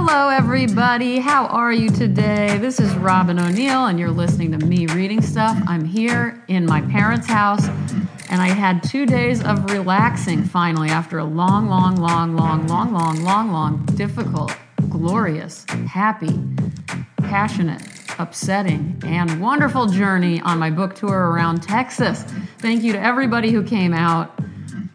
Hello, 0.00 0.28
everybody. 0.28 1.18
How 1.18 1.46
are 1.46 1.72
you 1.72 1.90
today? 1.90 2.56
This 2.58 2.78
is 2.78 2.94
Robyn 2.94 3.36
O'Neil, 3.36 3.86
and 3.86 3.98
you're 3.98 4.12
listening 4.12 4.56
to 4.56 4.64
me 4.64 4.86
reading 4.86 5.20
stuff. 5.20 5.60
I'm 5.66 5.84
here 5.84 6.40
in 6.46 6.64
my 6.64 6.82
parents' 6.82 7.26
house, 7.26 7.66
and 8.30 8.40
I 8.40 8.46
had 8.46 8.84
two 8.84 9.06
days 9.06 9.42
of 9.42 9.68
relaxing 9.72 10.44
finally 10.44 10.88
after 10.88 11.18
a 11.18 11.24
long, 11.24 11.68
long, 11.68 11.96
long, 11.96 12.36
long, 12.36 12.68
long, 12.68 12.92
long, 12.92 13.24
long, 13.24 13.50
long, 13.50 13.84
difficult, 13.96 14.56
glorious, 14.88 15.66
happy, 15.88 16.38
passionate, 17.16 17.82
upsetting, 18.20 19.02
and 19.04 19.40
wonderful 19.40 19.86
journey 19.86 20.40
on 20.42 20.60
my 20.60 20.70
book 20.70 20.94
tour 20.94 21.30
around 21.30 21.60
Texas. 21.60 22.22
Thank 22.58 22.84
you 22.84 22.92
to 22.92 23.00
everybody 23.00 23.50
who 23.50 23.64
came 23.64 23.92
out 23.92 24.38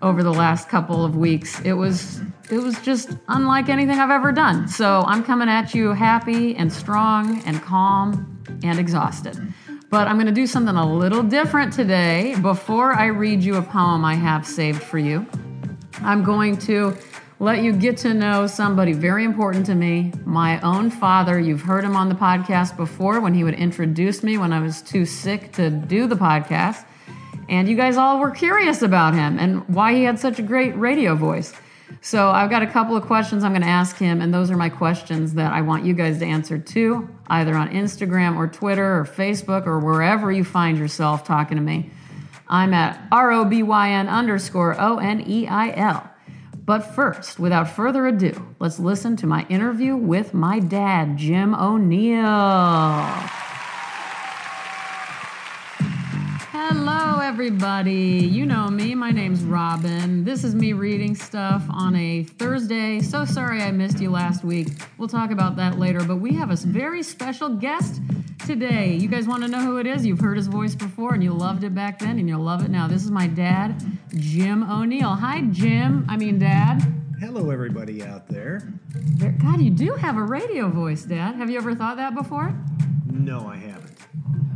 over 0.02 0.24
the 0.24 0.34
last 0.34 0.70
couple 0.70 1.04
of 1.04 1.18
weeks. 1.18 1.60
It 1.60 1.74
was 1.74 2.22
it 2.54 2.62
was 2.62 2.80
just 2.82 3.10
unlike 3.28 3.68
anything 3.68 4.00
I've 4.00 4.12
ever 4.12 4.32
done. 4.32 4.68
So 4.68 5.04
I'm 5.08 5.24
coming 5.24 5.50
at 5.50 5.74
you 5.74 5.92
happy 5.92 6.56
and 6.56 6.72
strong 6.72 7.42
and 7.48 7.60
calm 7.62 8.44
and 8.64 8.78
exhausted. 8.78 9.54
But 9.90 10.08
I'm 10.08 10.18
going 10.18 10.28
to 10.28 10.32
do 10.34 10.46
something 10.46 10.76
a 10.76 10.96
little 10.96 11.24
different 11.24 11.74
today. 11.74 12.36
Before 12.42 12.94
I 12.94 13.08
read 13.08 13.44
you 13.44 13.56
a 13.56 13.62
poem 13.64 14.06
I 14.06 14.14
have 14.14 14.46
saved 14.46 14.84
for 14.84 15.00
you, 15.00 15.26
I'm 16.02 16.24
going 16.24 16.58
to 16.60 16.96
let 17.40 17.64
you 17.64 17.74
get 17.74 17.98
to 17.98 18.14
know 18.14 18.46
somebody 18.46 18.94
very 18.94 19.24
important 19.24 19.66
to 19.66 19.76
me, 19.76 20.14
my 20.24 20.62
own 20.62 20.92
father. 20.92 21.40
You've 21.40 21.64
heard 21.64 21.84
him 21.84 21.96
on 21.96 22.08
the 22.08 22.16
podcast 22.16 22.78
before 22.78 23.20
when 23.20 23.34
he 23.34 23.44
would 23.44 23.56
introduce 23.56 24.22
me 24.22 24.38
when 24.38 24.54
I 24.54 24.60
was 24.60 24.84
too 24.84 25.06
sick 25.06 25.52
to 25.54 25.72
do 25.72 26.06
the 26.06 26.16
podcast. 26.16 26.86
And 27.50 27.68
you 27.68 27.76
guys 27.76 27.98
all 27.98 28.20
were 28.20 28.32
curious 28.32 28.84
about 28.84 29.16
him 29.16 29.40
and 29.40 29.68
why 29.68 29.94
he 29.94 30.04
had 30.04 30.20
such 30.20 30.38
a 30.38 30.44
great 30.44 30.78
radio 30.78 31.16
voice. 31.16 31.54
So 32.06 32.30
I've 32.32 32.50
got 32.50 32.62
a 32.62 32.68
couple 32.68 32.98
of 32.98 33.04
questions 33.04 33.46
I'm 33.46 33.54
going 33.54 33.62
to 33.62 33.68
ask 33.70 33.98
him, 33.98 34.20
and 34.20 34.34
those 34.34 34.52
are 34.52 34.58
my 34.58 34.68
questions 34.68 35.36
that 35.36 35.54
I 35.54 35.62
want 35.62 35.86
you 35.86 35.94
guys 35.94 36.20
to 36.20 36.26
answer 36.26 36.60
too, 36.60 37.08
either 37.28 37.56
on 37.56 37.70
Instagram 37.70 38.36
or 38.36 38.46
Twitter 38.50 39.00
or 39.00 39.06
Facebook 39.06 39.66
or 39.66 39.80
wherever 39.80 40.30
you 40.30 40.44
find 40.44 40.78
yourself 40.78 41.24
talking 41.24 41.56
to 41.56 41.64
me. 41.64 41.92
I'm 42.50 42.74
at 42.74 43.00
R 43.10 43.32
O 43.32 43.46
B 43.46 43.64
Y 43.64 43.90
N 43.92 44.10
underscore 44.10 44.76
O 44.82 44.98
N 44.98 45.24
E 45.26 45.48
I 45.48 45.72
L. 45.78 46.10
But 46.66 46.82
first, 46.82 47.40
without 47.40 47.70
further 47.70 48.06
ado, 48.06 48.54
let's 48.60 48.80
listen 48.80 49.16
to 49.18 49.26
my 49.26 49.46
interview 49.48 49.96
with 49.96 50.34
my 50.34 50.60
dad, 50.60 51.16
Jim 51.16 51.56
O'Neil. 51.56 53.43
Hello, 56.56 57.18
everybody. 57.20 58.30
You 58.32 58.46
know 58.46 58.68
me. 58.68 58.94
My 58.94 59.10
name's 59.10 59.44
Robyn. 59.44 60.24
This 60.24 60.44
is 60.44 60.54
me 60.54 60.74
reading 60.74 61.16
stuff 61.16 61.64
on 61.68 61.96
a 61.96 62.26
Thursday. 62.26 63.00
So 63.00 63.26
sorry 63.26 63.64
I 63.64 63.72
missed 63.72 64.00
you 64.00 64.12
last 64.12 64.44
week. 64.44 64.68
We'll 65.00 65.08
talk 65.08 65.32
about 65.32 65.56
that 65.56 65.80
later, 65.80 66.04
but 66.04 66.18
we 66.18 66.32
have 66.36 66.52
a 66.52 66.56
very 66.56 67.02
special 67.02 67.50
guest 67.50 68.02
today. 68.46 68.94
You 68.94 69.08
guys 69.08 69.26
want 69.26 69.42
to 69.42 69.50
know 69.50 69.62
who 69.62 69.78
it 69.78 69.88
is? 69.88 70.06
You've 70.06 70.20
heard 70.20 70.38
his 70.38 70.46
voice 70.46 70.76
before 70.76 71.16
and 71.16 71.24
you 71.24 71.34
loved 71.34 71.64
it 71.64 71.74
back 71.74 71.98
then 71.98 72.20
and 72.20 72.30
you'll 72.30 72.44
love 72.44 72.64
it 72.64 72.70
now. 72.70 72.88
This 72.88 73.04
is 73.04 73.10
my 73.10 73.26
dad, 73.26 73.84
Jim 74.16 74.62
O'Neil. 74.70 75.10
Hi, 75.10 75.42
Jim. 75.50 76.06
I 76.08 76.18
mean, 76.18 76.38
Dad. 76.38 76.84
Hello, 77.20 77.50
everybody 77.50 78.04
out 78.04 78.28
there. 78.28 78.62
God, 79.42 79.60
you 79.60 79.72
do 79.72 79.94
have 79.94 80.18
a 80.18 80.24
radio 80.24 80.70
voice, 80.70 81.02
Dad. 81.02 81.34
Have 81.34 81.50
you 81.50 81.58
ever 81.58 81.74
thought 81.74 81.98
that 81.98 82.14
before? 82.14 82.56
No, 83.12 83.40
I 83.48 83.56
haven't. 83.56 83.98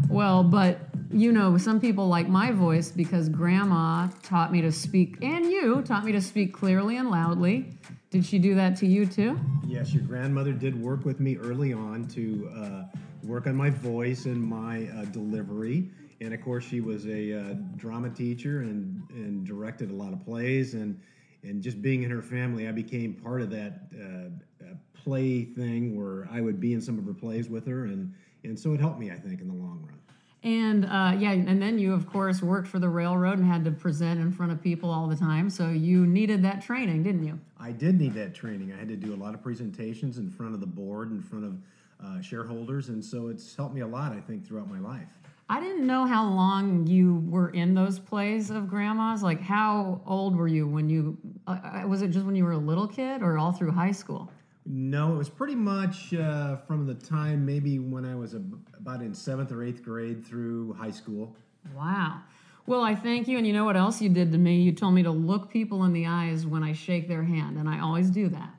Well, 0.10 0.44
but 0.44 0.87
you 1.12 1.32
know, 1.32 1.58
some 1.58 1.80
people 1.80 2.08
like 2.08 2.28
my 2.28 2.52
voice 2.52 2.92
because 2.92 3.30
grandma 3.30 4.08
taught 4.24 4.52
me 4.52 4.62
to 4.62 4.72
speak, 4.72 5.18
and 5.22 5.46
you 5.46 5.82
taught 5.84 6.04
me 6.04 6.12
to 6.12 6.22
speak 6.22 6.54
clearly 6.54 6.98
and 6.98 7.10
loudly. 7.10 7.74
Did 8.10 8.26
she 8.26 8.40
do 8.40 8.56
that 8.56 8.76
to 8.78 8.88
you 8.88 9.06
too? 9.06 9.40
Yes, 9.66 9.94
your 9.94 10.04
grandmother 10.04 10.54
did 10.54 10.82
work 10.82 11.06
with 11.06 11.20
me 11.20 11.38
early 11.38 11.74
on 11.74 12.08
to 12.10 12.50
uh, 12.56 12.98
work 13.24 13.48
on 13.48 13.56
my 13.56 13.70
voice 13.70 14.26
and 14.26 14.42
my 14.42 14.88
uh, 14.98 15.06
delivery. 15.06 15.90
And 16.22 16.34
of 16.34 16.42
course, 16.42 16.64
she 16.64 16.80
was 16.82 17.06
a 17.06 17.34
uh, 17.34 17.54
drama 17.76 18.10
teacher 18.10 18.62
and, 18.62 19.02
and 19.10 19.46
directed 19.46 19.92
a 19.92 19.94
lot 19.94 20.14
of 20.14 20.24
plays. 20.24 20.74
And, 20.74 21.00
and 21.44 21.62
just 21.62 21.82
being 21.82 22.04
in 22.04 22.10
her 22.10 22.22
family, 22.22 22.68
I 22.68 22.72
became 22.72 23.14
part 23.14 23.42
of 23.42 23.50
that 23.52 23.82
uh, 23.94 24.66
uh, 24.66 24.74
play 24.96 25.44
thing 25.44 25.96
where 25.96 26.28
I 26.32 26.42
would 26.42 26.60
be 26.60 26.74
in 26.74 26.82
some 26.82 26.98
of 26.98 27.06
her 27.06 27.14
plays 27.14 27.50
with 27.50 27.68
her. 27.68 27.86
And, 27.86 28.14
and 28.44 28.58
so 28.58 28.74
it 28.74 28.80
helped 28.80 29.00
me, 29.00 29.12
I 29.12 29.16
think, 29.16 29.42
in 29.42 29.48
the 29.48 29.54
long 29.54 29.86
run. 29.86 30.00
And 30.44 30.86
uh, 30.86 31.16
yeah, 31.18 31.32
and 31.32 31.62
then 31.62 31.80
you, 31.80 31.94
of 31.94 32.08
course, 32.08 32.42
worked 32.42 32.68
for 32.68 32.80
the 32.80 32.90
railroad 32.90 33.40
and 33.40 33.48
had 33.48 33.66
to 33.66 33.72
present 33.72 34.20
in 34.20 34.32
front 34.32 34.52
of 34.52 34.62
people 34.62 34.90
all 34.90 35.08
the 35.08 35.16
time. 35.16 35.50
So 35.50 35.70
you 35.70 36.06
needed 36.06 36.44
that 36.44 36.62
training, 36.62 37.04
didn't 37.04 37.24
you? 37.24 37.40
I 37.60 37.72
did 37.72 38.00
need 38.00 38.14
that 38.14 38.36
training. 38.36 38.72
I 38.72 38.78
had 38.78 38.88
to 38.90 38.96
do 38.96 39.14
a 39.14 39.18
lot 39.18 39.34
of 39.34 39.42
presentations 39.42 40.18
in 40.20 40.30
front 40.30 40.54
of 40.54 40.60
the 40.60 40.68
board, 40.68 41.12
in 41.12 41.22
front 41.22 41.46
of 41.46 41.58
uh, 42.04 42.22
shareholders, 42.22 42.90
and 42.90 43.04
so 43.04 43.28
it's 43.30 43.56
helped 43.56 43.74
me 43.74 43.82
a 43.82 43.88
lot, 43.88 44.12
I 44.12 44.20
think, 44.20 44.46
throughout 44.48 44.70
my 44.70 44.80
life. 44.80 45.08
I 45.50 45.60
didn't 45.62 45.88
know 45.88 46.06
how 46.06 46.28
long 46.28 46.86
you 46.86 47.24
were 47.30 47.50
in 47.50 47.74
those 47.74 48.00
plays 48.00 48.50
of 48.50 48.68
grandmas. 48.68 49.24
Like, 49.24 49.42
how 49.42 50.02
old 50.06 50.36
were 50.36 50.48
you 50.48 50.68
when 50.68 50.90
you? 50.90 51.18
Uh, 51.48 51.58
uh 51.64 51.88
was 51.88 52.02
it 52.02 52.10
just 52.10 52.26
when 52.26 52.36
you 52.36 52.44
were 52.44 52.52
a 52.52 52.58
little 52.58 52.88
kid, 52.88 53.22
or 53.22 53.38
all 53.38 53.52
through 53.52 53.72
high 53.72 53.92
school? 53.92 54.30
No, 54.70 55.14
it 55.14 55.18
was 55.18 55.30
pretty 55.30 55.56
much 55.56 56.14
uh, 56.14 56.58
from 56.58 56.86
the 56.86 56.94
time 56.94 57.46
maybe 57.46 57.80
when 57.80 58.04
I 58.04 58.16
was 58.16 58.34
about 58.34 59.02
in 59.02 59.14
seventh 59.14 59.52
or 59.52 59.64
eighth 59.64 59.82
grade 59.82 60.26
through 60.26 60.74
high 60.74 60.92
school. 60.92 61.34
Wow. 61.74 62.20
Well, 62.66 62.82
I 62.82 62.94
thank 62.94 63.30
you. 63.30 63.38
And 63.38 63.48
you 63.48 63.54
know 63.54 63.64
what 63.64 63.78
else 63.78 64.02
you 64.02 64.10
did 64.10 64.32
to 64.34 64.38
me? 64.38 64.60
You 64.62 64.74
told 64.74 64.94
me 64.94 65.04
to 65.04 65.12
look 65.12 65.50
people 65.50 65.86
in 65.86 65.94
the 65.94 66.06
eyes 66.06 66.46
when 66.46 66.64
I 66.64 66.74
shake 66.74 67.08
their 67.08 67.24
hand, 67.24 67.58
and 67.58 67.70
I 67.70 67.80
always 67.80 68.10
do 68.10 68.28
that. 68.28 68.50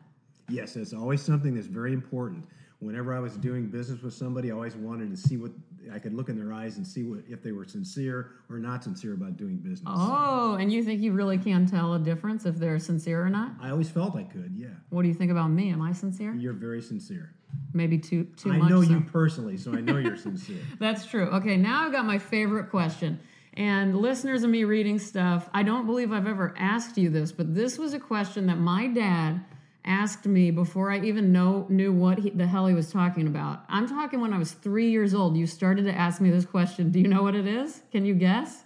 Yes, 0.48 0.76
it's 0.76 0.94
always 0.94 1.20
something 1.20 1.54
that's 1.54 1.66
very 1.66 1.92
important 1.92 2.46
whenever 2.80 3.14
I 3.14 3.18
was 3.18 3.36
doing 3.36 3.66
business 3.66 4.02
with 4.02 4.14
somebody, 4.14 4.50
I 4.50 4.54
always 4.54 4.76
wanted 4.76 5.10
to 5.10 5.16
see 5.16 5.36
what 5.36 5.50
I 5.92 5.98
could 5.98 6.14
look 6.14 6.28
in 6.28 6.36
their 6.36 6.52
eyes 6.52 6.76
and 6.76 6.86
see 6.86 7.02
what 7.02 7.20
if 7.28 7.42
they 7.42 7.52
were 7.52 7.64
sincere 7.64 8.32
or 8.50 8.58
not 8.58 8.84
sincere 8.84 9.14
about 9.14 9.36
doing 9.36 9.56
business. 9.56 9.82
Oh, 9.86 10.56
and 10.60 10.72
you 10.72 10.82
think 10.82 11.00
you 11.00 11.12
really 11.12 11.38
can 11.38 11.66
tell 11.66 11.94
a 11.94 11.98
difference 11.98 12.46
if 12.46 12.56
they're 12.56 12.78
sincere 12.78 13.24
or 13.24 13.30
not? 13.30 13.52
I 13.60 13.70
always 13.70 13.90
felt 13.90 14.16
I 14.16 14.24
could. 14.24 14.52
Yeah. 14.54 14.68
What 14.90 15.02
do 15.02 15.08
you 15.08 15.14
think 15.14 15.30
about 15.30 15.48
me? 15.48 15.70
Am 15.70 15.82
I 15.82 15.92
sincere? 15.92 16.34
You're 16.34 16.52
very 16.52 16.82
sincere. 16.82 17.34
Maybe 17.72 17.98
too 17.98 18.24
too 18.36 18.52
I 18.52 18.58
much. 18.58 18.66
I 18.66 18.74
know 18.74 18.82
so. 18.82 18.90
you 18.90 19.00
personally, 19.00 19.56
so 19.56 19.72
I 19.72 19.80
know 19.80 19.98
you're 19.98 20.16
sincere. 20.16 20.60
That's 20.78 21.06
true. 21.06 21.26
Okay, 21.26 21.56
now 21.56 21.86
I've 21.86 21.92
got 21.92 22.04
my 22.04 22.18
favorite 22.18 22.70
question. 22.70 23.20
And 23.54 23.96
listeners 23.96 24.44
of 24.44 24.50
me 24.50 24.64
reading 24.64 24.98
stuff, 24.98 25.48
I 25.52 25.64
don't 25.64 25.84
believe 25.84 26.12
I've 26.12 26.28
ever 26.28 26.54
asked 26.56 26.96
you 26.96 27.10
this, 27.10 27.32
but 27.32 27.54
this 27.54 27.76
was 27.76 27.92
a 27.92 27.98
question 27.98 28.46
that 28.46 28.58
my 28.58 28.86
dad 28.86 29.44
asked 29.84 30.26
me 30.26 30.50
before 30.50 30.90
I 30.90 31.00
even 31.00 31.32
know 31.32 31.66
knew 31.68 31.92
what 31.92 32.18
he, 32.18 32.30
the 32.30 32.46
hell 32.46 32.66
he 32.66 32.74
was 32.74 32.92
talking 32.92 33.26
about. 33.26 33.62
I'm 33.68 33.88
talking 33.88 34.20
when 34.20 34.32
I 34.32 34.38
was 34.38 34.52
three 34.52 34.90
years 34.90 35.14
old. 35.14 35.36
You 35.36 35.46
started 35.46 35.84
to 35.84 35.92
ask 35.92 36.20
me 36.20 36.30
this 36.30 36.44
question. 36.44 36.90
Do 36.90 37.00
you 37.00 37.08
know 37.08 37.22
what 37.22 37.34
it 37.34 37.46
is? 37.46 37.82
Can 37.90 38.04
you 38.04 38.14
guess? 38.14 38.64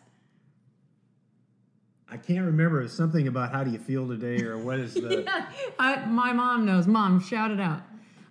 I 2.10 2.18
can't 2.18 2.44
remember. 2.44 2.82
It's 2.82 2.94
something 2.94 3.26
about 3.26 3.52
how 3.52 3.64
do 3.64 3.70
you 3.70 3.78
feel 3.78 4.06
today, 4.06 4.42
or 4.42 4.58
what 4.58 4.78
is 4.78 4.92
the? 4.92 5.22
yeah, 5.24 5.50
I, 5.78 6.04
my 6.04 6.32
mom 6.32 6.66
knows. 6.66 6.86
Mom, 6.86 7.20
shout 7.20 7.50
it 7.50 7.60
out. 7.60 7.80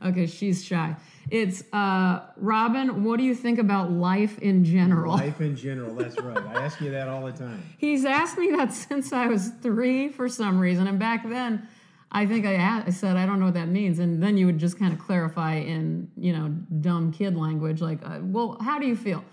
Okay, 0.04 0.26
she's 0.26 0.64
shy. 0.64 0.96
It's 1.30 1.64
uh, 1.74 2.22
Robyn. 2.38 3.04
What 3.04 3.18
do 3.18 3.24
you 3.24 3.34
think 3.34 3.60
about 3.60 3.92
life 3.92 4.38
in 4.40 4.66
general? 4.66 5.14
Life 5.14 5.42
in 5.42 5.56
general. 5.56 5.96
That's 5.96 6.20
right. 6.20 6.38
I 6.38 6.64
ask 6.64 6.82
you 6.82 6.92
that 6.92 7.08
all 7.08 7.26
the 7.26 7.32
time. 7.32 7.64
He's 7.78 8.06
asked 8.06 8.38
me 8.38 8.52
that 8.52 8.74
since 8.74 9.14
I 9.14 9.28
was 9.28 9.50
three 9.62 10.10
for 10.10 10.28
some 10.28 10.60
reason, 10.60 10.88
and 10.88 11.00
back 11.00 11.28
then 11.28 11.68
I 12.12 12.26
think 12.26 12.46
I, 12.46 12.84
I 12.86 12.90
said 12.90 13.16
I 13.16 13.26
don't 13.26 13.40
know 13.40 13.46
what 13.46 13.54
that 13.54 13.70
means, 13.70 14.00
and 14.00 14.22
then 14.22 14.38
you 14.38 14.46
would 14.46 14.58
just 14.58 14.78
kind 14.78 14.94
of 14.94 15.00
clarify 15.00 15.56
in 15.56 16.12
you 16.18 16.34
know 16.34 16.50
dumb 16.82 17.12
kid 17.12 17.38
language, 17.38 17.82
like, 17.82 18.00
uh, 18.04 18.20
well, 18.22 18.58
how 18.62 18.80
do 18.80 18.86
you 18.86 18.96
feel? 18.96 19.24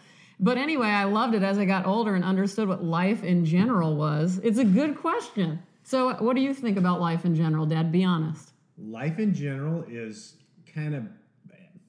But 0.40 0.56
anyway, 0.56 0.88
I 0.88 1.04
loved 1.04 1.34
it 1.34 1.42
as 1.42 1.58
I 1.58 1.64
got 1.64 1.84
older 1.84 2.14
and 2.14 2.24
understood 2.24 2.68
what 2.68 2.84
life 2.84 3.24
in 3.24 3.44
general 3.44 3.96
was. 3.96 4.38
It's 4.44 4.58
a 4.58 4.64
good 4.64 4.96
question. 4.96 5.60
So, 5.82 6.14
what 6.22 6.36
do 6.36 6.42
you 6.42 6.54
think 6.54 6.76
about 6.76 7.00
life 7.00 7.24
in 7.24 7.34
general, 7.34 7.66
Dad? 7.66 7.90
Be 7.90 8.04
honest. 8.04 8.52
Life 8.76 9.18
in 9.18 9.34
general 9.34 9.84
is 9.88 10.34
kind 10.72 10.94
of, 10.94 11.08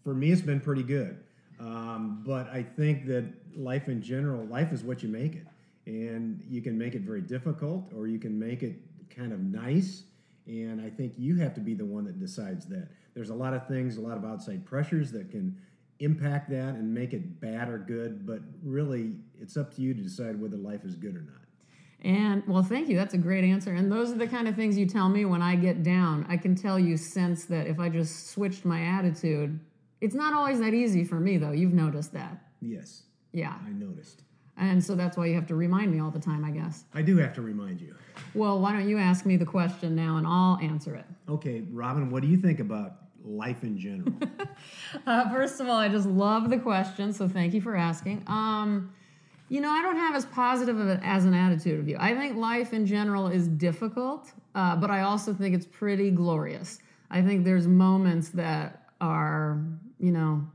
for 0.04 0.16
me, 0.16 0.32
it's 0.32 0.42
been 0.42 0.60
pretty 0.60 0.84
good. 0.84 1.24
Um, 1.60 2.24
but 2.26 2.50
I 2.50 2.64
think 2.64 3.06
that 3.08 3.26
life 3.56 3.90
in 3.90 4.02
general, 4.02 4.46
life 4.46 4.72
is 4.72 4.84
what 4.84 5.04
you 5.04 5.10
make 5.10 5.36
it. 5.36 5.46
And 5.86 6.42
you 6.48 6.62
can 6.62 6.78
make 6.78 6.96
it 6.96 7.02
very 7.02 7.22
difficult 7.22 7.92
or 7.96 8.08
you 8.08 8.20
can 8.20 8.40
make 8.40 8.64
it 8.64 8.76
kind 9.10 9.34
of 9.34 9.40
nice 9.40 10.04
and 10.50 10.82
I 10.82 10.90
think 10.90 11.14
you 11.18 11.36
have 11.38 11.54
to 11.54 11.62
be 11.62 11.76
the 11.76 11.86
one 11.86 12.04
that 12.06 12.20
decides 12.20 12.66
that. 12.68 12.90
There's 13.14 13.30
a 13.30 13.36
lot 13.36 13.54
of 13.54 13.68
things, 13.68 13.98
a 13.98 14.02
lot 14.02 14.18
of 14.18 14.26
outside 14.26 14.66
pressures 14.66 15.12
that 15.12 15.30
can 15.30 15.56
impact 16.00 16.50
that 16.50 16.76
and 16.76 16.94
make 16.94 17.14
it 17.14 17.40
bad 17.40 17.70
or 17.70 17.78
good, 17.78 18.26
but 18.26 18.40
really 18.64 19.16
it's 19.40 19.58
up 19.58 19.74
to 19.76 19.82
you 19.82 19.94
to 19.94 20.02
decide 20.02 20.42
whether 20.42 20.58
life 20.58 20.84
is 20.84 20.96
good 20.96 21.16
or 21.16 21.22
not. 21.22 21.36
And 22.02 22.44
well, 22.48 22.64
thank 22.64 22.88
you. 22.88 22.96
That's 22.96 23.14
a 23.14 23.18
great 23.18 23.44
answer. 23.44 23.74
And 23.74 23.92
those 23.92 24.12
are 24.12 24.16
the 24.16 24.28
kind 24.28 24.48
of 24.48 24.56
things 24.56 24.78
you 24.78 24.86
tell 24.86 25.10
me 25.10 25.26
when 25.26 25.42
I 25.42 25.56
get 25.56 25.84
down. 25.84 26.26
I 26.30 26.38
can 26.38 26.56
tell 26.56 26.80
you 26.80 26.98
sense 26.98 27.46
that 27.46 27.68
if 27.68 27.80
I 27.80 27.90
just 27.90 28.30
switched 28.32 28.66
my 28.66 28.82
attitude, 28.82 29.60
it's 30.02 30.16
not 30.16 30.34
always 30.34 30.60
that 30.60 30.74
easy 30.74 31.04
for 31.04 31.20
me 31.20 31.38
though. 31.38 31.52
You've 31.52 31.74
noticed 31.74 32.14
that. 32.14 32.42
Yes. 32.62 33.04
Yeah. 33.34 33.56
I 33.66 33.72
noticed. 33.72 34.24
And 34.60 34.84
so 34.84 34.94
that's 34.94 35.16
why 35.16 35.28
you 35.28 35.36
have 35.36 35.48
to 35.48 35.56
remind 35.56 35.92
me 35.92 36.00
all 36.00 36.12
the 36.12 36.20
time, 36.20 36.44
I 36.44 36.52
guess. 36.52 36.84
I 36.94 37.02
do 37.02 37.18
have 37.18 37.34
to 37.36 37.42
remind 37.42 37.80
you. 37.80 37.96
Well, 38.34 38.60
why 38.60 38.74
don't 38.74 38.88
you 38.90 38.98
ask 38.98 39.26
me 39.26 39.38
the 39.38 39.46
question 39.46 39.96
now 39.96 40.18
and 40.18 40.28
I'll 40.28 40.60
answer 40.62 40.96
it? 40.96 41.06
Okay, 41.30 41.64
Robyn, 41.72 42.12
what 42.12 42.22
do 42.22 42.28
you 42.28 42.38
think 42.38 42.60
about 42.60 42.96
life 43.24 43.64
in 43.64 43.78
general? 43.78 44.14
Uh, 45.06 45.30
first 45.30 45.62
of 45.62 45.70
all, 45.70 45.78
I 45.78 45.88
just 45.88 46.08
love 46.08 46.50
the 46.50 46.58
question, 46.58 47.14
so 47.14 47.28
thank 47.28 47.54
you 47.54 47.62
for 47.62 47.76
asking. 47.76 48.24
Um, 48.28 48.92
you 49.48 49.62
know, 49.62 49.70
I 49.70 49.82
don't 49.82 49.96
have 49.96 50.16
as 50.16 50.26
positive 50.26 50.80
of 50.80 50.88
it 50.90 51.00
as 51.02 51.26
an 51.26 51.34
attitude 51.34 51.80
of 51.80 51.88
you. 51.88 51.96
I 52.00 52.14
think 52.14 52.36
life 52.36 52.74
in 52.74 52.86
general 52.86 53.28
is 53.28 53.48
difficult, 53.48 54.32
uh, 54.56 54.76
but 54.76 54.92
I 54.92 55.02
also 55.02 55.34
think 55.34 55.56
it's 55.56 55.66
pretty 55.66 56.12
glorious. 56.12 56.80
I 57.10 57.22
think 57.22 57.46
there's 57.46 57.68
moments 57.68 58.30
that 58.30 58.90
are, 59.00 59.64
you 60.00 60.12
know, 60.12 60.46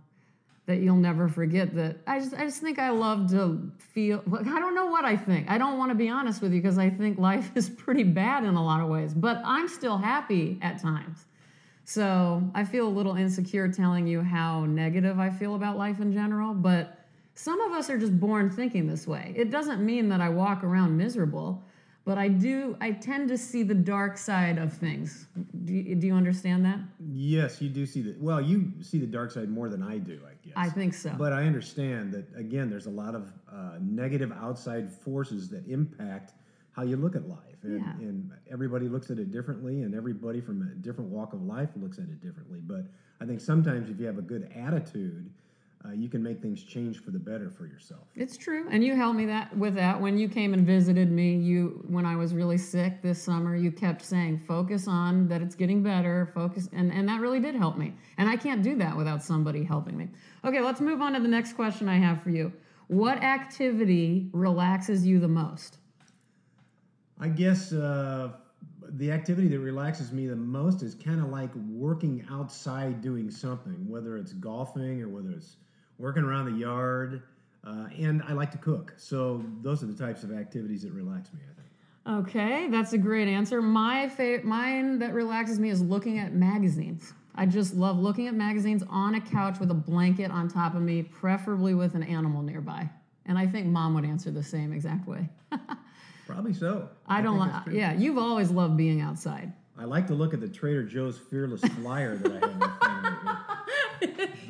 that 0.66 0.78
you'll 0.78 0.96
never 0.96 1.28
forget 1.28 1.74
that 1.74 1.98
I 2.06 2.20
just 2.20 2.34
I 2.34 2.44
just 2.44 2.60
think 2.60 2.78
I 2.78 2.90
love 2.90 3.30
to 3.30 3.70
feel 3.78 4.22
I 4.32 4.58
don't 4.58 4.74
know 4.74 4.86
what 4.86 5.04
I 5.04 5.16
think. 5.16 5.50
I 5.50 5.58
don't 5.58 5.78
want 5.78 5.90
to 5.90 5.94
be 5.94 6.08
honest 6.08 6.40
with 6.40 6.52
you 6.52 6.60
because 6.60 6.78
I 6.78 6.90
think 6.90 7.18
life 7.18 7.50
is 7.54 7.68
pretty 7.84 8.04
bad 8.04 8.44
in 8.44 8.54
a 8.54 8.64
lot 8.64 8.80
of 8.80 8.88
ways, 8.88 9.12
but 9.14 9.42
I'm 9.44 9.68
still 9.68 9.98
happy 9.98 10.58
at 10.62 10.80
times. 10.80 11.26
So, 11.86 12.42
I 12.54 12.64
feel 12.64 12.88
a 12.88 12.88
little 12.88 13.14
insecure 13.14 13.68
telling 13.68 14.06
you 14.06 14.22
how 14.22 14.64
negative 14.64 15.20
I 15.20 15.28
feel 15.28 15.54
about 15.54 15.76
life 15.76 16.00
in 16.00 16.14
general, 16.14 16.54
but 16.54 17.04
some 17.34 17.60
of 17.60 17.72
us 17.72 17.90
are 17.90 17.98
just 17.98 18.18
born 18.18 18.48
thinking 18.48 18.86
this 18.86 19.06
way. 19.06 19.34
It 19.36 19.50
doesn't 19.50 19.84
mean 19.84 20.08
that 20.08 20.20
I 20.22 20.30
walk 20.30 20.64
around 20.64 20.96
miserable, 20.96 21.62
but 22.04 22.18
I 22.18 22.28
do 22.28 22.76
I 22.80 22.92
tend 22.92 23.28
to 23.28 23.38
see 23.38 23.62
the 23.62 23.74
dark 23.74 24.18
side 24.18 24.58
of 24.58 24.72
things. 24.72 25.26
Do 25.64 25.72
you, 25.72 25.94
do 25.94 26.06
you 26.06 26.14
understand 26.14 26.64
that? 26.64 26.78
yes, 27.00 27.60
you 27.62 27.68
do 27.70 27.86
see 27.86 28.02
the 28.02 28.14
well. 28.18 28.40
You 28.40 28.72
see 28.82 28.98
the 28.98 29.06
dark 29.06 29.30
side 29.30 29.48
more 29.48 29.68
than 29.68 29.82
I 29.82 29.98
do, 29.98 30.20
I 30.26 30.34
guess. 30.46 30.54
I 30.56 30.68
think 30.68 30.94
so. 30.94 31.14
But 31.18 31.32
I 31.32 31.44
understand 31.44 32.12
that 32.12 32.26
again. 32.36 32.68
There's 32.68 32.86
a 32.86 32.90
lot 32.90 33.14
of 33.14 33.32
uh, 33.52 33.78
negative 33.80 34.32
outside 34.32 34.92
forces 34.92 35.48
that 35.50 35.66
impact 35.66 36.32
how 36.72 36.82
you 36.82 36.96
look 36.96 37.14
at 37.14 37.28
life, 37.28 37.38
and, 37.62 37.80
Yeah. 37.80 37.92
and 38.08 38.30
everybody 38.50 38.88
looks 38.88 39.08
at 39.10 39.18
it 39.18 39.30
differently, 39.30 39.82
and 39.82 39.94
everybody 39.94 40.40
from 40.40 40.60
a 40.62 40.74
different 40.74 41.08
walk 41.10 41.32
of 41.32 41.40
life 41.42 41.68
looks 41.76 41.98
at 41.98 42.04
it 42.04 42.20
differently. 42.20 42.60
But 42.60 42.86
I 43.20 43.26
think 43.26 43.40
sometimes 43.40 43.88
if 43.88 44.00
you 44.00 44.06
have 44.06 44.18
a 44.18 44.22
good 44.22 44.50
attitude, 44.56 45.30
uh, 45.86 45.92
you 45.92 46.08
can 46.08 46.22
make 46.22 46.40
things 46.40 46.62
change 46.62 47.02
for 47.02 47.10
the 47.10 47.18
better 47.18 47.50
for 47.50 47.66
yourself. 47.66 48.02
It's 48.14 48.38
true, 48.38 48.66
and 48.70 48.82
you 48.82 48.96
helped 48.96 49.16
me 49.16 49.26
that 49.26 49.54
with 49.56 49.74
that 49.74 50.00
when 50.00 50.16
you 50.16 50.28
came 50.28 50.54
and 50.54 50.66
visited 50.66 51.10
me. 51.10 51.36
You 51.36 51.84
when 51.88 52.06
I 52.06 52.16
was 52.16 52.34
really 52.34 52.56
sick 52.56 53.02
this 53.02 53.22
summer, 53.22 53.54
you 53.54 53.70
kept 53.70 54.02
saying 54.02 54.42
focus 54.48 54.88
on 54.88 55.28
that 55.28 55.42
it's 55.42 55.54
getting 55.54 55.82
better. 55.82 56.30
Focus, 56.34 56.68
and 56.72 56.90
and 56.92 57.08
that 57.08 57.20
really 57.20 57.40
did 57.40 57.54
help 57.54 57.76
me. 57.76 57.92
And 58.16 58.28
I 58.28 58.36
can't 58.36 58.62
do 58.62 58.76
that 58.76 58.96
without 58.96 59.22
somebody 59.22 59.62
helping 59.62 59.96
me. 59.96 60.08
Okay, 60.44 60.60
let's 60.60 60.80
move 60.80 61.02
on 61.02 61.12
to 61.12 61.20
the 61.20 61.28
next 61.28 61.52
question 61.52 61.88
I 61.88 61.98
have 61.98 62.22
for 62.22 62.30
you. 62.30 62.52
What 62.88 63.22
activity 63.22 64.30
relaxes 64.32 65.06
you 65.06 65.18
the 65.18 65.28
most? 65.28 65.78
I 67.20 67.28
guess 67.28 67.72
uh, 67.72 68.32
the 68.90 69.10
activity 69.10 69.48
that 69.48 69.60
relaxes 69.60 70.12
me 70.12 70.26
the 70.26 70.36
most 70.36 70.82
is 70.82 70.94
kind 70.94 71.20
of 71.20 71.28
like 71.28 71.54
working 71.54 72.24
outside 72.30 73.02
doing 73.02 73.30
something, 73.30 73.88
whether 73.88 74.16
it's 74.16 74.32
golfing 74.32 75.02
or 75.02 75.08
whether 75.08 75.30
it's 75.30 75.56
working 75.98 76.24
around 76.24 76.52
the 76.52 76.58
yard. 76.58 77.22
Uh, 77.66 77.86
and 77.98 78.22
I 78.28 78.32
like 78.32 78.50
to 78.52 78.58
cook. 78.58 78.94
So 78.96 79.44
those 79.62 79.82
are 79.82 79.86
the 79.86 79.94
types 79.94 80.22
of 80.22 80.32
activities 80.32 80.82
that 80.82 80.92
relax 80.92 81.32
me, 81.32 81.40
I 81.42 81.54
think. 81.54 82.28
Okay, 82.28 82.68
that's 82.68 82.92
a 82.92 82.98
great 82.98 83.28
answer. 83.28 83.62
My 83.62 84.08
favorite, 84.10 84.44
mine 84.44 84.98
that 84.98 85.14
relaxes 85.14 85.58
me 85.58 85.70
is 85.70 85.80
looking 85.80 86.18
at 86.18 86.34
magazines. 86.34 87.14
I 87.34 87.46
just 87.46 87.74
love 87.74 87.98
looking 87.98 88.28
at 88.28 88.34
magazines 88.34 88.84
on 88.90 89.14
a 89.14 89.20
couch 89.20 89.58
with 89.58 89.70
a 89.70 89.74
blanket 89.74 90.30
on 90.30 90.48
top 90.48 90.74
of 90.74 90.82
me, 90.82 91.02
preferably 91.02 91.74
with 91.74 91.94
an 91.94 92.02
animal 92.02 92.42
nearby. 92.42 92.88
And 93.26 93.38
I 93.38 93.46
think 93.46 93.66
mom 93.66 93.94
would 93.94 94.04
answer 94.04 94.30
the 94.30 94.42
same 94.42 94.72
exact 94.72 95.08
way. 95.08 95.28
Probably 96.26 96.52
so. 96.52 96.90
I 97.06 97.22
don't 97.22 97.38
like, 97.38 97.52
yeah, 97.70 97.94
you've 97.94 98.18
always 98.18 98.50
loved 98.50 98.76
being 98.76 99.00
outside. 99.00 99.52
I 99.78 99.84
like 99.84 100.06
to 100.08 100.14
look 100.14 100.32
at 100.34 100.40
the 100.40 100.48
Trader 100.48 100.84
Joe's 100.84 101.18
Fearless 101.18 101.62
flyer 101.62 102.16
that 102.16 102.32
I 102.32 102.34
have 102.34 102.54
in 102.54 102.60
front 102.60 103.06
of 103.06 103.12
me. 103.12 103.13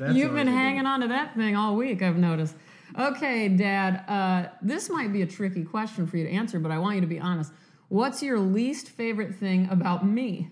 That's 0.05 0.17
You've 0.19 0.35
been 0.35 0.47
hanging 0.47 0.85
on 0.85 1.01
to 1.01 1.09
that 1.09 1.35
thing 1.35 1.57
all 1.57 1.77
week, 1.77 2.03
I've 2.03 2.19
noticed. 2.19 2.55
Okay, 2.99 3.49
Dad, 3.49 4.05
uh, 4.07 4.51
this 4.61 4.91
might 4.91 5.13
be 5.15 5.23
a 5.23 5.27
tricky 5.27 5.65
question 5.65 6.07
for 6.07 6.19
you 6.19 6.25
to 6.25 6.31
answer, 6.31 6.61
but 6.61 6.71
I 6.71 6.79
want 6.79 6.97
you 6.97 7.01
to 7.01 7.07
be 7.07 7.19
honest. 7.19 7.53
What's 7.89 8.23
your 8.23 8.39
least 8.39 8.91
favorite 8.91 9.35
thing 9.35 9.67
about 9.71 10.07
me? 10.07 10.51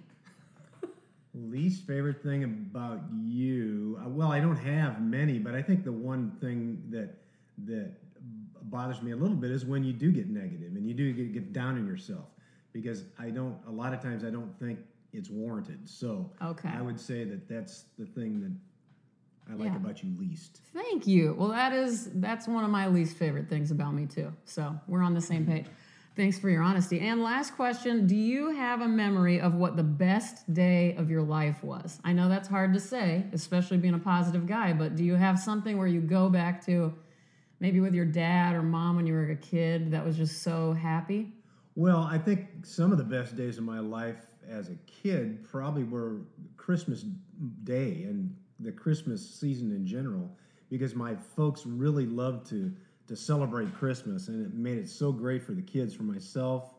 Least 1.35 1.87
favorite 1.87 2.23
thing 2.23 2.45
about 2.45 3.01
you? 3.23 3.99
uh, 4.05 4.09
Well, 4.09 4.33
I 4.33 4.41
don't 4.41 4.57
have 4.57 5.01
many, 5.03 5.39
but 5.39 5.55
I 5.55 5.63
think 5.63 5.85
the 5.85 5.93
one 5.93 6.31
thing 6.41 6.83
that 6.91 7.19
that 7.67 7.93
bothers 8.65 9.03
me 9.03 9.13
a 9.13 9.17
little 9.17 9.37
bit 9.37 9.51
is 9.51 9.65
when 9.67 9.85
you 9.85 9.93
do 9.93 10.11
get 10.11 10.29
negative 10.29 10.75
and 10.77 10.87
you 10.87 10.95
do 10.95 11.13
get, 11.13 11.33
get 11.33 11.53
down 11.53 11.77
on 11.77 11.87
yourself 11.87 12.27
because 12.73 13.05
I 13.19 13.29
don't. 13.31 13.57
A 13.67 13.71
lot 13.71 13.93
of 13.93 14.01
times, 14.01 14.25
I 14.25 14.31
don't 14.31 14.59
think 14.59 14.79
it's 15.13 15.29
warranted. 15.31 15.89
So 15.89 16.31
Okay. 16.43 16.71
I 16.71 16.81
would 16.83 16.99
say 16.99 17.25
that 17.25 17.49
that's 17.49 17.85
the 17.99 18.07
thing 18.07 18.41
that 18.41 18.53
I 19.51 19.55
like 19.55 19.73
Yeah. 19.73 19.77
about 19.77 20.03
you 20.03 20.11
least. 20.19 20.61
Thank 20.73 21.07
you. 21.07 21.35
Well, 21.39 21.49
that 21.49 21.73
is 21.73 22.11
that's 22.15 22.47
one 22.49 22.65
of 22.65 22.71
my 22.71 22.87
least 22.89 23.17
favorite 23.17 23.49
things 23.49 23.71
about 23.71 23.95
me 23.95 24.07
too. 24.07 24.33
So 24.45 24.79
we're 24.87 25.03
on 25.03 25.15
the 25.15 25.21
same 25.21 25.45
page. 25.47 25.67
Thanks 26.15 26.39
for 26.39 26.51
your 26.51 26.63
honesty. 26.63 27.01
And 27.01 27.23
last 27.23 27.55
question: 27.57 28.07
Do 28.07 28.15
you 28.15 28.51
have 28.51 28.83
a 28.83 28.89
memory 28.89 29.41
of 29.41 29.55
what 29.55 29.77
the 29.77 29.83
best 29.83 30.53
day 30.53 30.95
of 30.97 31.11
your 31.11 31.23
life 31.23 31.65
was? 31.65 31.99
I 32.05 32.13
know 32.13 32.29
that's 32.29 32.49
hard 32.49 32.75
to 32.75 32.81
say, 32.81 33.25
especially 33.33 33.79
being 33.79 33.95
a 33.95 33.99
positive 33.99 34.47
guy. 34.47 34.73
But 34.75 34.95
do 34.95 35.05
you 35.05 35.15
have 35.15 35.39
something 35.39 35.79
where 35.79 35.87
you 35.87 36.01
go 36.01 36.29
back 36.29 36.65
to, 36.67 36.93
maybe 37.61 37.81
with 37.81 37.95
your 37.95 38.05
dad 38.05 38.55
or 38.55 38.63
mom 38.63 38.97
when 38.97 39.07
you 39.07 39.15
were 39.15 39.31
a 39.31 39.37
kid, 39.37 39.91
that 39.93 40.05
was 40.05 40.17
just 40.17 40.43
so 40.43 40.75
happy? 40.75 41.33
Well, 41.75 42.03
I 42.03 42.19
think 42.19 42.67
some 42.67 42.93
of 42.93 42.99
the 42.99 43.05
best 43.05 43.35
days 43.35 43.57
of 43.57 43.65
my 43.65 43.79
life 43.81 44.27
as 44.47 44.69
a 44.69 44.77
kid 44.87 45.43
probably 45.45 45.85
were 45.85 46.21
Christmas 46.59 47.05
Day 47.65 48.03
and 48.03 48.37
the 48.63 48.73
Christmas 48.73 49.29
season 49.29 49.71
in 49.73 49.87
general, 49.87 50.31
because 50.71 50.95
my 50.95 51.15
folks 51.37 51.67
really 51.67 52.07
loved 52.07 52.49
to 52.51 52.73
to 53.09 53.17
celebrate 53.17 53.73
Christmas, 53.75 54.29
and 54.29 54.47
it 54.47 54.55
made 54.55 54.79
it 54.79 54.89
so 54.89 55.11
great 55.13 55.43
for 55.43 55.53
the 55.53 55.61
kids, 55.63 55.93
for 55.93 56.05
myself, 56.05 56.75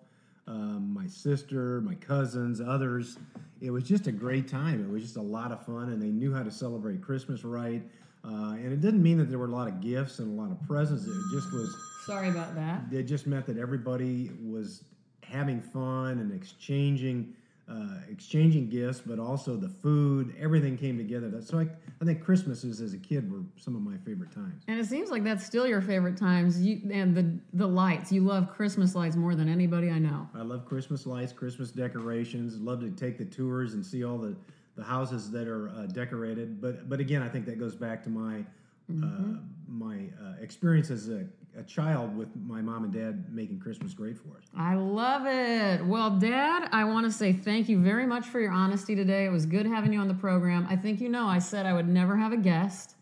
um, 0.48 0.92
my 0.94 1.06
sister, 1.06 1.82
my 1.82 1.96
cousins, 1.96 2.62
others. 2.62 3.18
It 3.62 3.72
was 3.72 3.84
just 3.84 4.08
a 4.08 4.12
great 4.12 4.48
time. 4.48 4.82
It 4.82 4.90
was 4.90 5.04
just 5.04 5.18
a 5.18 5.22
lot 5.22 5.52
of 5.52 5.66
fun, 5.66 5.90
and 5.90 6.02
they 6.02 6.08
knew 6.08 6.34
how 6.34 6.44
to 6.44 6.52
celebrate 6.52 7.02
Christmas 7.02 7.44
right. 7.44 7.84
Uh, 8.26 8.54
and 8.54 8.72
it 8.72 8.80
didn't 8.80 9.04
mean 9.04 9.18
that 9.18 9.30
there 9.30 9.38
were 9.38 9.48
a 9.48 9.52
lot 9.52 9.68
of 9.68 9.82
gifts 9.82 10.20
and 10.20 10.38
a 10.38 10.42
lot 10.42 10.50
of 10.50 10.62
presents. 10.66 11.04
It 11.06 11.14
just 11.34 11.52
was 11.52 11.76
Sorry 12.06 12.30
about 12.30 12.56
that. 12.56 12.82
it 12.92 13.04
just 13.04 13.28
meant 13.28 13.46
that 13.48 13.58
everybody 13.58 14.32
was 14.42 14.84
having 15.24 15.62
fun 15.62 16.20
and 16.20 16.32
exchanging 16.34 17.34
uh, 17.70 18.00
exchanging 18.10 18.70
gifts, 18.70 19.02
but 19.06 19.20
also 19.20 19.56
the 19.56 19.70
food. 19.70 20.36
Everything 20.40 20.78
came 20.78 20.98
together. 20.98 21.30
That's 21.30 21.48
So 21.48 21.60
I, 21.60 21.68
I 22.02 22.06
think 22.06 22.24
Christmases 22.24 22.82
as 22.82 22.94
a 22.94 22.98
kid 22.98 23.32
were 23.32 23.40
some 23.56 23.76
of 23.76 23.82
my 23.82 23.98
favorite 24.06 24.32
times. 24.32 24.64
And 24.68 24.80
it 24.80 24.86
seems 24.86 25.10
like 25.10 25.24
that's 25.24 25.46
still 25.46 25.66
your 25.66 25.82
favorite 25.82 26.18
times. 26.18 26.62
You 26.62 26.82
and 26.92 27.16
the 27.16 27.40
the 27.54 27.68
lights. 27.68 28.12
You 28.12 28.22
love 28.22 28.50
Christmas 28.54 28.96
lights 28.96 29.16
more 29.16 29.34
than 29.36 29.48
anybody 29.48 29.90
I 29.90 30.00
know. 30.00 30.28
I 30.36 30.42
love 30.42 30.66
Christmas 30.66 31.06
lights, 31.06 31.32
Christmas 31.32 31.72
decorations. 31.72 32.58
Love 32.58 32.82
to 32.82 32.90
take 32.92 33.18
the 33.18 33.26
tours 33.26 33.74
and 33.76 33.86
see 33.86 34.04
all 34.04 34.18
the, 34.18 34.36
the 34.76 34.84
houses 34.84 35.32
that 35.32 35.48
are 35.48 35.70
uh, 35.70 35.86
decorated. 35.86 36.62
But 36.62 36.90
but 36.90 37.00
again, 37.00 37.22
I 37.22 37.30
think 37.30 37.46
that 37.46 37.60
goes 37.60 37.76
back 37.76 38.04
to 38.04 38.10
my 38.10 38.44
uh, 38.92 39.40
my 39.68 40.10
uh, 40.22 40.34
experience 40.42 40.92
as 40.92 41.10
a, 41.10 41.26
a 41.58 41.64
child 41.64 42.16
with 42.16 42.30
my 42.36 42.62
mom 42.62 42.84
and 42.84 42.94
dad 42.94 43.34
making 43.34 43.60
Christmas 43.60 43.94
great 43.94 44.18
for 44.18 44.38
us. 44.38 44.44
I 44.58 44.76
love 44.76 45.26
it. 45.26 45.86
Well, 45.86 46.12
Dad, 46.12 46.70
I 46.72 46.84
want 46.84 47.06
to 47.06 47.12
say 47.12 47.34
thank 47.34 47.70
you 47.70 47.80
very 47.80 48.06
much 48.06 48.28
for 48.28 48.40
your 48.40 48.52
honesty 48.52 48.96
today. 48.96 49.26
It 49.26 49.32
was 49.32 49.46
good 49.46 49.66
having 49.66 49.94
you 49.94 50.00
on 50.00 50.08
the 50.08 50.14
program. 50.14 50.68
I 50.70 50.76
think 50.76 51.00
you 51.02 51.10
know 51.10 51.28
I 51.28 51.40
said 51.40 51.66
I 51.66 51.74
would 51.74 51.88
never 51.88 52.18
have 52.18 52.34
a 52.34 52.38
guest 52.38 52.96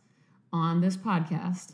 on 0.53 0.81
this 0.81 0.95
podcast, 0.95 1.73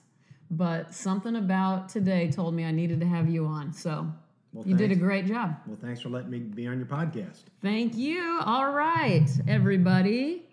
but 0.50 0.94
something 0.94 1.36
about 1.36 1.90
today 1.90 2.32
told 2.32 2.54
me 2.54 2.64
I 2.64 2.72
needed 2.72 3.00
to 3.02 3.08
have 3.08 3.30
you 3.30 3.46
on. 3.46 3.74
So 3.74 4.08
Well, 4.54 4.66
you 4.66 4.76
did 4.76 4.92
a 4.92 4.96
great 4.96 5.26
job. 5.26 5.56
Well, 5.68 5.78
thanks 5.82 6.02
for 6.02 6.10
letting 6.10 6.32
me 6.32 6.40
be 6.40 6.68
on 6.68 6.78
your 6.78 6.88
podcast. 6.88 7.44
Thank 7.62 7.96
you. 7.96 8.40
All 8.46 8.72
right, 8.72 9.28
everybody. 9.48 10.47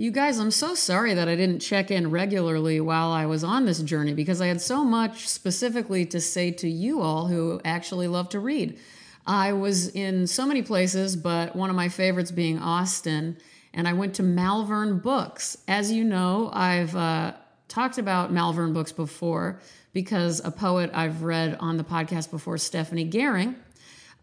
You 0.00 0.12
guys, 0.12 0.38
I'm 0.38 0.52
so 0.52 0.76
sorry 0.76 1.14
that 1.14 1.26
I 1.26 1.34
didn't 1.34 1.58
check 1.58 1.90
in 1.90 2.12
regularly 2.12 2.80
while 2.80 3.10
I 3.10 3.26
was 3.26 3.42
on 3.42 3.64
this 3.64 3.82
journey 3.82 4.14
because 4.14 4.40
I 4.40 4.46
had 4.46 4.60
so 4.60 4.84
much 4.84 5.28
specifically 5.28 6.06
to 6.06 6.20
say 6.20 6.52
to 6.52 6.68
you 6.68 7.02
all 7.02 7.26
who 7.26 7.60
actually 7.64 8.06
love 8.06 8.28
to 8.28 8.38
read. 8.38 8.78
I 9.26 9.54
was 9.54 9.88
in 9.88 10.28
so 10.28 10.46
many 10.46 10.62
places, 10.62 11.16
but 11.16 11.56
one 11.56 11.68
of 11.68 11.74
my 11.74 11.88
favorites 11.88 12.30
being 12.30 12.60
Austin, 12.60 13.38
and 13.74 13.88
I 13.88 13.92
went 13.92 14.14
to 14.14 14.22
Malvern 14.22 15.00
Books. 15.00 15.58
As 15.66 15.90
you 15.90 16.04
know, 16.04 16.48
I've 16.52 16.94
uh, 16.94 17.32
talked 17.66 17.98
about 17.98 18.32
Malvern 18.32 18.72
Books 18.72 18.92
before 18.92 19.60
because 19.92 20.40
a 20.44 20.52
poet 20.52 20.92
I've 20.94 21.24
read 21.24 21.56
on 21.58 21.76
the 21.76 21.82
podcast 21.82 22.30
before, 22.30 22.56
Stephanie 22.56 23.10
Goehring, 23.10 23.56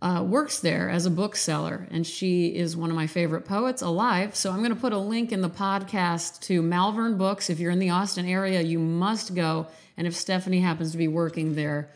uh, 0.05 0.21
works 0.21 0.59
there 0.59 0.87
as 0.87 1.07
a 1.07 1.09
bookseller, 1.09 1.87
and 1.89 2.05
she 2.05 2.55
is 2.55 2.77
one 2.77 2.91
of 2.91 2.95
my 2.95 3.07
favorite 3.07 3.43
poets 3.43 3.81
alive. 3.81 4.35
So 4.35 4.51
I'm 4.51 4.59
going 4.59 4.69
to 4.69 4.79
put 4.79 4.93
a 4.93 4.99
link 4.99 5.31
in 5.31 5.41
the 5.41 5.49
podcast 5.49 6.41
to 6.41 6.61
Malvern 6.61 7.17
Books. 7.17 7.49
If 7.49 7.59
you're 7.59 7.71
in 7.71 7.79
the 7.79 7.89
Austin 7.89 8.27
area, 8.27 8.61
you 8.61 8.77
must 8.77 9.33
go. 9.33 9.65
And 9.97 10.05
if 10.05 10.15
Stephanie 10.15 10.59
happens 10.59 10.91
to 10.91 10.99
be 10.99 11.07
working 11.07 11.55
there, 11.55 11.89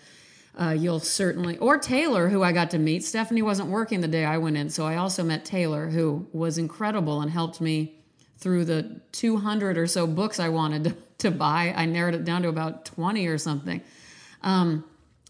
uh, 0.59 0.71
you'll 0.71 0.99
certainly, 0.99 1.59
or 1.59 1.77
Taylor, 1.77 2.29
who 2.29 2.41
I 2.41 2.51
got 2.51 2.71
to 2.71 2.79
meet. 2.79 3.03
Stephanie 3.03 3.43
wasn't 3.43 3.69
working 3.69 4.01
the 4.01 4.07
day 4.07 4.25
I 4.25 4.39
went 4.39 4.57
in, 4.57 4.71
so 4.71 4.87
I 4.87 4.95
also 4.95 5.23
met 5.23 5.45
Taylor, 5.45 5.87
who 5.89 6.25
was 6.33 6.57
incredible 6.57 7.21
and 7.21 7.29
helped 7.29 7.61
me 7.61 7.93
through 8.39 8.65
the 8.65 9.01
200 9.11 9.77
or 9.77 9.85
so 9.85 10.07
books 10.07 10.39
I 10.39 10.49
wanted 10.49 10.83
to, 10.85 10.95
to 11.19 11.29
buy. 11.29 11.75
I 11.77 11.85
narrowed 11.85 12.15
it 12.15 12.25
down 12.25 12.41
to 12.41 12.47
about 12.49 12.85
20 12.85 13.27
or 13.27 13.37
something. 13.37 13.81
Um, 14.41 14.83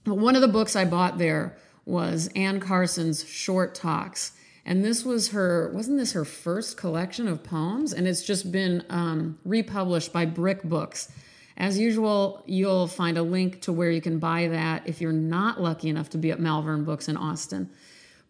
but 0.05 0.15
one 0.15 0.37
of 0.37 0.41
the 0.41 0.47
books 0.47 0.77
I 0.77 0.85
bought 0.85 1.17
there 1.17 1.57
was 1.89 2.29
Anne 2.35 2.59
Carson's 2.59 3.27
Short 3.27 3.75
Talks. 3.75 4.33
And 4.65 4.85
this 4.85 5.03
was 5.03 5.29
her, 5.29 5.71
wasn't 5.73 5.97
this 5.97 6.11
her 6.13 6.23
first 6.23 6.77
collection 6.77 7.27
of 7.27 7.43
poems? 7.43 7.91
And 7.91 8.07
it's 8.07 8.23
just 8.23 8.51
been 8.51 8.85
um, 8.89 9.39
republished 9.43 10.13
by 10.13 10.25
Brick 10.25 10.63
Books. 10.63 11.11
As 11.57 11.77
usual, 11.77 12.43
you'll 12.45 12.87
find 12.87 13.17
a 13.17 13.23
link 13.23 13.61
to 13.61 13.73
where 13.73 13.91
you 13.91 13.99
can 13.99 14.19
buy 14.19 14.47
that 14.47 14.87
if 14.87 15.01
you're 15.01 15.11
not 15.11 15.59
lucky 15.59 15.89
enough 15.89 16.09
to 16.11 16.17
be 16.17 16.31
at 16.31 16.39
Malvern 16.39 16.85
Books 16.85 17.09
in 17.09 17.17
Austin. 17.17 17.69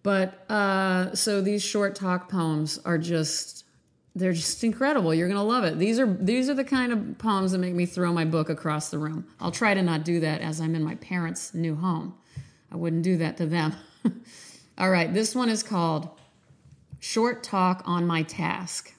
But 0.02 0.50
uh, 0.50 1.14
so 1.14 1.42
these 1.42 1.62
short 1.62 1.96
talk 1.96 2.30
poems 2.30 2.80
are 2.86 2.98
just 2.98 3.66
they're 4.16 4.34
just 4.34 4.64
incredible. 4.64 5.14
You're 5.14 5.28
gonna 5.28 5.44
love 5.44 5.64
it. 5.64 5.78
These 5.78 6.00
are 6.00 6.12
these 6.12 6.50
are 6.50 6.54
the 6.54 6.64
kind 6.64 6.92
of 6.92 7.18
poems 7.20 7.52
that 7.52 7.60
make 7.60 7.76
me 7.76 7.86
throw 7.86 8.12
my 8.12 8.26
book 8.26 8.50
across 8.50 8.90
the 8.90 8.98
room. 8.98 9.28
I'll 9.40 9.52
try 9.52 9.74
to 9.74 9.82
not 9.82 10.04
do 10.04 10.20
that 10.22 10.42
as 10.42 10.60
I'm 10.60 10.74
in 10.74 10.84
my 10.84 10.96
parents' 10.96 11.54
new 11.54 11.76
home. 11.76 12.16
I 12.72 12.76
wouldn't 12.76 13.04
do 13.04 13.18
that 13.18 13.38
to 13.38 13.46
them. 13.46 13.76
All 14.78 14.90
right, 14.90 15.14
this 15.14 15.36
one 15.36 15.50
is 15.50 15.64
called 15.64 16.10
Short 17.00 17.44
Talk 17.44 17.82
on 17.86 18.06
My 18.06 18.24
Task. 18.24 18.94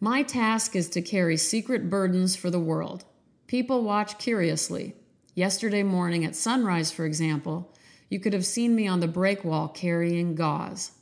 My 0.00 0.22
task 0.22 0.74
is 0.74 0.88
to 0.90 1.02
carry 1.02 1.36
secret 1.36 1.90
burdens 1.90 2.34
for 2.34 2.50
the 2.50 2.58
world. 2.58 3.04
People 3.46 3.82
watch 3.82 4.18
curiously. 4.18 4.94
Yesterday 5.34 5.82
morning 5.82 6.24
at 6.24 6.34
sunrise, 6.34 6.90
for 6.90 7.04
example, 7.04 7.72
you 8.08 8.18
could 8.18 8.32
have 8.32 8.46
seen 8.46 8.74
me 8.74 8.86
on 8.88 9.00
the 9.00 9.08
break 9.08 9.44
wall 9.44 9.68
carrying 9.68 10.34
gauze. 10.34 10.92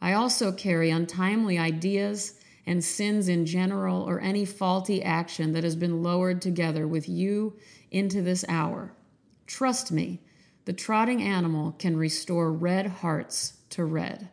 I 0.00 0.12
also 0.12 0.52
carry 0.52 0.90
untimely 0.90 1.58
ideas 1.58 2.34
and 2.66 2.84
sins 2.84 3.28
in 3.28 3.46
general 3.46 4.02
or 4.02 4.20
any 4.20 4.44
faulty 4.44 5.02
action 5.02 5.52
that 5.52 5.64
has 5.64 5.76
been 5.76 6.02
lowered 6.02 6.42
together 6.42 6.86
with 6.86 7.08
you 7.08 7.56
into 7.90 8.20
this 8.20 8.44
hour. 8.48 8.92
Trust 9.46 9.90
me, 9.90 10.20
the 10.68 10.74
trotting 10.74 11.22
animal 11.22 11.74
can 11.78 11.96
restore 11.96 12.52
red 12.52 12.86
hearts 12.86 13.54
to 13.70 13.86
red. 13.86 14.28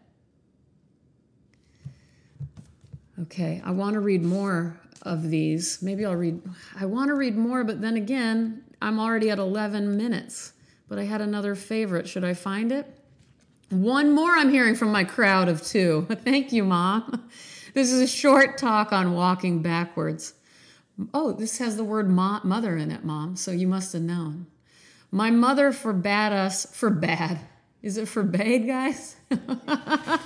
Okay, 3.21 3.61
I 3.63 3.71
want 3.71 3.93
to 3.93 4.01
read 4.01 4.21
more 4.21 4.77
of 5.03 5.29
these. 5.29 5.81
Maybe 5.81 6.05
I'll 6.05 6.17
read, 6.17 6.41
I 6.77 6.87
want 6.87 7.07
to 7.07 7.13
read 7.13 7.37
more, 7.37 7.63
but 7.63 7.79
then 7.79 7.95
again, 7.95 8.65
I'm 8.81 8.99
already 8.99 9.29
at 9.29 9.39
11 9.39 9.95
minutes. 9.95 10.51
But 10.89 10.99
I 10.99 11.05
had 11.05 11.21
another 11.21 11.55
favorite. 11.55 12.05
Should 12.05 12.25
I 12.25 12.33
find 12.33 12.73
it? 12.73 12.85
One 13.69 14.13
more 14.13 14.31
I'm 14.31 14.51
hearing 14.51 14.75
from 14.75 14.91
my 14.91 15.05
crowd 15.05 15.47
of 15.47 15.65
two. 15.65 16.05
Thank 16.11 16.51
you, 16.51 16.65
Mom. 16.65 17.29
This 17.73 17.93
is 17.93 18.01
a 18.01 18.07
short 18.07 18.57
talk 18.57 18.91
on 18.91 19.13
walking 19.13 19.61
backwards. 19.61 20.33
Oh, 21.13 21.31
this 21.31 21.59
has 21.59 21.77
the 21.77 21.85
word 21.85 22.09
mo- 22.09 22.41
mother 22.43 22.75
in 22.75 22.91
it, 22.91 23.05
Mom, 23.05 23.37
so 23.37 23.51
you 23.51 23.69
must 23.69 23.93
have 23.93 24.01
known. 24.01 24.47
My 25.11 25.31
mother 25.31 25.71
forbade 25.71 26.33
us, 26.33 26.65
forbade. 26.75 27.39
Is 27.81 27.97
it 27.97 28.07
forbade, 28.07 28.67
guys? 28.67 29.15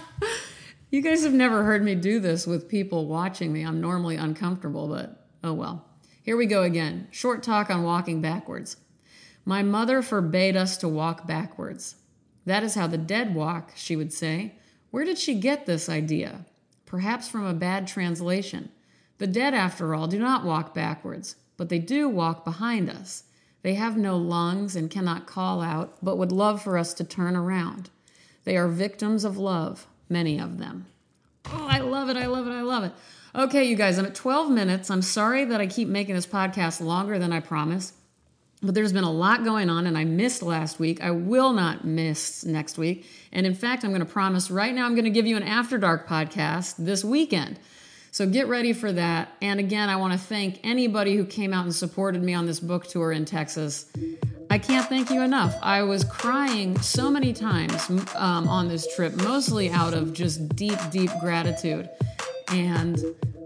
You 0.92 1.04
guys 1.04 1.24
have 1.24 1.34
never 1.34 1.64
heard 1.64 1.84
me 1.84 1.94
do 1.94 2.20
this 2.20 2.48
with 2.48 2.68
people 2.68 3.06
watching 3.06 3.54
me. 3.54 3.62
I'm 3.62 3.80
normally 3.80 4.16
uncomfortable, 4.16 4.88
but 4.88 5.28
oh 5.44 5.54
well. 5.54 5.86
Here 6.24 6.36
we 6.36 6.48
go 6.48 6.64
again. 6.64 7.08
Short 7.12 7.44
talk 7.44 7.70
on 7.70 7.84
walking 7.84 8.22
backwards. 8.22 8.78
My 9.46 9.62
mother 9.62 10.02
forbade 10.02 10.56
us 10.56 10.78
to 10.78 10.88
walk 10.88 11.28
backwards. 11.28 11.96
That 12.46 12.64
is 12.64 12.74
how 12.74 12.88
the 12.88 12.98
dead 12.98 13.36
walk, 13.36 13.74
she 13.76 13.96
would 13.96 14.12
say. 14.12 14.56
Where 14.90 15.06
did 15.06 15.20
she 15.20 15.36
get 15.36 15.68
this 15.68 15.90
idea? 15.90 16.48
Perhaps 16.88 17.30
from 17.30 17.46
a 17.46 17.54
bad 17.54 17.86
translation. 17.86 18.72
The 19.20 19.28
dead, 19.28 19.54
after 19.54 19.94
all, 19.94 20.08
do 20.08 20.18
not 20.18 20.44
walk 20.44 20.74
backwards, 20.74 21.36
but 21.56 21.70
they 21.70 21.78
do 21.78 22.10
walk 22.10 22.44
behind 22.44 22.90
us. 22.90 23.26
They 23.62 23.74
have 23.74 23.98
no 23.98 24.18
lungs 24.18 24.76
and 24.76 24.90
cannot 24.90 25.28
call 25.28 25.62
out, 25.62 25.98
but 26.02 26.18
would 26.18 26.32
love 26.32 26.62
for 26.62 26.78
us 26.78 26.94
to 26.96 27.04
turn 27.04 27.36
around. 27.36 27.90
They 28.46 28.56
are 28.58 28.68
victims 28.68 29.26
of 29.26 29.38
love, 29.38 29.86
many 30.08 30.40
of 30.40 30.58
them. 30.58 30.86
Oh, 31.46 31.68
I 31.70 31.80
love 31.80 32.10
it. 32.10 32.18
I 32.18 32.28
love 32.28 32.48
it. 32.48 32.52
I 32.52 32.62
love 32.62 32.84
it. 32.84 32.94
Okay, 33.36 33.64
you 33.66 33.76
guys, 33.76 33.98
I'm 33.98 34.06
at 34.06 34.16
12 34.16 34.50
minutes. 34.50 34.90
I'm 34.90 35.02
sorry 35.02 35.46
that 35.46 35.62
I 35.62 35.68
keep 35.68 35.88
making 35.88 36.16
this 36.16 36.26
podcast 36.26 36.82
longer 36.82 37.20
than 37.20 37.32
I 37.32 37.42
promised, 37.42 37.94
but 38.62 38.74
there's 38.74 38.94
been 38.94 39.04
a 39.04 39.12
lot 39.12 39.44
going 39.44 39.70
on 39.70 39.86
and 39.86 39.98
I 39.98 40.04
missed 40.04 40.42
last 40.42 40.80
week. 40.80 41.04
I 41.04 41.12
will 41.12 41.54
not 41.54 41.86
miss 41.86 42.44
next 42.44 42.78
week. 42.78 43.06
And 43.32 43.46
in 43.46 43.54
fact, 43.54 43.84
I'm 43.84 43.92
going 43.92 44.06
to 44.06 44.12
promise 44.12 44.50
right 44.50 44.74
now 44.74 44.86
I'm 44.86 44.96
going 44.96 45.06
to 45.06 45.12
give 45.12 45.28
you 45.28 45.38
an 45.38 45.44
After 45.44 45.78
Dark 45.78 46.08
podcast 46.08 46.76
this 46.78 47.06
weekend. 47.06 47.60
So 48.12 48.28
get 48.28 48.48
ready 48.48 48.74
for 48.74 48.92
that. 48.92 49.30
And 49.42 49.60
again, 49.60 49.90
I 49.90 49.98
want 49.98 50.14
to 50.14 50.20
thank 50.20 50.60
anybody 50.64 51.16
who 51.16 51.26
came 51.26 51.54
out 51.54 51.66
and 51.66 51.76
supported 51.76 52.24
me 52.24 52.34
on 52.34 52.46
this 52.46 52.60
book 52.60 52.88
tour 52.88 53.12
in 53.12 53.26
Texas. 53.26 53.86
I 54.50 54.58
can't 54.58 54.88
thank 54.88 55.12
you 55.12 55.22
enough. 55.22 55.56
I 55.62 55.84
was 55.84 56.04
crying 56.04 56.80
so 56.82 57.12
many 57.12 57.34
times 57.34 57.90
um, 58.16 58.48
on 58.48 58.68
this 58.68 58.94
trip, 58.96 59.16
mostly 59.18 59.70
out 59.70 59.94
of 59.94 60.14
just 60.14 60.56
deep, 60.56 60.80
deep 60.90 61.12
gratitude 61.20 61.88
and 62.52 63.00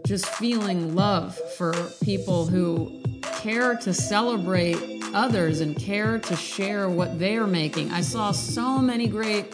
just 0.05 0.25
feeling 0.25 0.95
love 0.95 1.37
for 1.57 1.73
people 2.03 2.45
who 2.45 3.01
care 3.21 3.75
to 3.75 3.93
celebrate 3.93 4.77
others 5.13 5.59
and 5.59 5.75
care 5.75 6.19
to 6.19 6.35
share 6.37 6.89
what 6.89 7.19
they're 7.19 7.47
making. 7.47 7.91
I 7.91 8.01
saw 8.01 8.31
so 8.31 8.79
many 8.79 9.07
great 9.07 9.53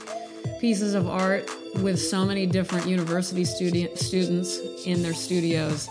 pieces 0.59 0.93
of 0.93 1.07
art 1.07 1.49
with 1.77 1.99
so 1.99 2.25
many 2.25 2.45
different 2.45 2.87
university 2.87 3.43
studi- 3.43 3.97
students 3.97 4.59
in 4.85 5.01
their 5.01 5.13
studios 5.13 5.89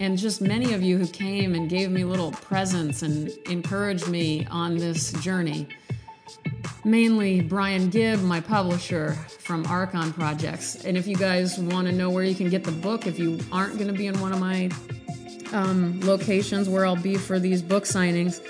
and 0.00 0.18
just 0.18 0.40
many 0.40 0.72
of 0.74 0.82
you 0.82 0.98
who 0.98 1.06
came 1.06 1.54
and 1.54 1.68
gave 1.68 1.90
me 1.90 2.04
little 2.04 2.32
presents 2.32 3.02
and 3.02 3.28
encouraged 3.48 4.08
me 4.08 4.46
on 4.46 4.76
this 4.76 5.12
journey. 5.22 5.68
Mainly 6.84 7.40
Brian 7.40 7.88
Gibb, 7.90 8.20
my 8.20 8.40
publisher 8.40 9.12
from 9.40 9.64
Archon 9.66 10.12
Projects. 10.12 10.84
And 10.84 10.96
if 10.96 11.06
you 11.06 11.16
guys 11.16 11.58
want 11.58 11.86
to 11.86 11.92
know 11.92 12.10
where 12.10 12.24
you 12.24 12.34
can 12.34 12.50
get 12.50 12.64
the 12.64 12.72
book, 12.72 13.06
if 13.06 13.18
you 13.18 13.38
aren't 13.52 13.74
going 13.78 13.86
to 13.86 13.94
be 13.94 14.06
in 14.06 14.20
one 14.20 14.32
of 14.32 14.40
my 14.40 14.70
um, 15.52 16.00
locations 16.00 16.68
where 16.68 16.84
I'll 16.84 16.96
be 16.96 17.16
for 17.16 17.38
these 17.38 17.62
book 17.62 17.84
signings, 17.84 18.42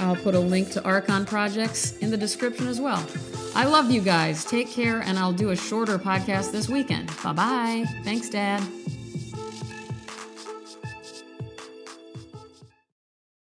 I'll 0.00 0.16
put 0.16 0.34
a 0.34 0.40
link 0.40 0.70
to 0.70 0.84
Archon 0.84 1.26
Projects 1.26 1.98
in 1.98 2.10
the 2.10 2.16
description 2.16 2.66
as 2.66 2.80
well. 2.80 3.04
I 3.58 3.64
love 3.64 3.90
you 3.90 4.00
guys. 4.00 4.44
Take 4.44 4.70
care, 4.70 5.00
and 5.00 5.18
I'll 5.18 5.32
do 5.32 5.50
a 5.50 5.56
shorter 5.56 5.98
podcast 5.98 6.52
this 6.52 6.68
weekend. 6.68 7.10
Bye 7.24 7.32
bye. 7.32 7.84
Thanks, 8.04 8.30
Dad. 8.30 8.62